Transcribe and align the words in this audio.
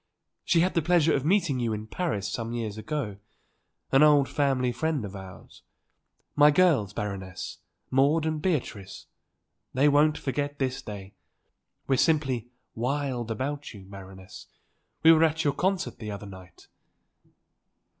She 0.43 0.61
had 0.61 0.73
the 0.73 0.81
pleasure 0.81 1.13
of 1.13 1.23
meeting 1.23 1.59
you 1.59 1.73
in 1.73 1.85
Paris 1.85 2.27
some 2.27 2.53
years 2.53 2.75
ago. 2.75 3.17
An 3.91 4.01
old 4.01 4.27
family 4.27 4.71
friend 4.71 5.05
of 5.05 5.15
ours. 5.15 5.61
My 6.35 6.49
girls, 6.49 6.91
Baroness; 6.91 7.59
Maude 7.91 8.25
and 8.25 8.41
Beatrice. 8.41 9.05
They 9.75 9.87
won't 9.87 10.17
forget 10.17 10.57
this 10.57 10.81
day. 10.81 11.13
We're 11.85 11.97
simply 11.97 12.49
wild 12.73 13.29
about 13.29 13.75
you, 13.75 13.85
Baroness. 13.85 14.47
We 15.03 15.11
were 15.11 15.23
at 15.23 15.43
your 15.43 15.53
concert 15.53 15.99
the 15.99 16.09
other 16.09 16.25
night." 16.25 16.65